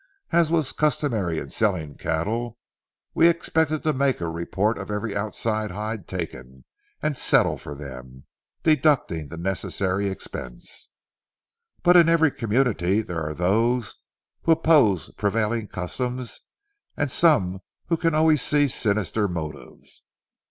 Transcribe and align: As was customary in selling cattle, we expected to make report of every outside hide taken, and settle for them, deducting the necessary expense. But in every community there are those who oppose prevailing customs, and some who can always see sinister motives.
As 0.31 0.49
was 0.49 0.71
customary 0.71 1.37
in 1.37 1.51
selling 1.51 1.95
cattle, 1.95 2.57
we 3.13 3.27
expected 3.27 3.83
to 3.83 3.93
make 3.93 4.19
report 4.19 4.79
of 4.79 4.89
every 4.89 5.15
outside 5.15 5.69
hide 5.69 6.07
taken, 6.07 6.65
and 7.03 7.15
settle 7.15 7.55
for 7.55 7.75
them, 7.75 8.23
deducting 8.63 9.27
the 9.27 9.37
necessary 9.37 10.07
expense. 10.07 10.89
But 11.83 11.97
in 11.97 12.09
every 12.09 12.31
community 12.31 13.03
there 13.03 13.21
are 13.21 13.35
those 13.35 13.95
who 14.41 14.53
oppose 14.53 15.11
prevailing 15.11 15.67
customs, 15.67 16.39
and 16.97 17.11
some 17.11 17.59
who 17.85 17.95
can 17.95 18.15
always 18.15 18.41
see 18.41 18.69
sinister 18.69 19.27
motives. 19.27 20.01